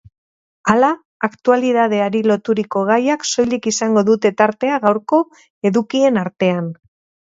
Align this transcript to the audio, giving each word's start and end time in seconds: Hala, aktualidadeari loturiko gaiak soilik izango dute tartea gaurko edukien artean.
Hala, 0.73 0.87
aktualidadeari 1.27 2.23
loturiko 2.33 2.85
gaiak 2.89 3.29
soilik 3.35 3.71
izango 3.75 4.07
dute 4.11 4.35
tartea 4.43 4.85
gaurko 4.91 5.25
edukien 5.73 6.25
artean. 6.29 6.79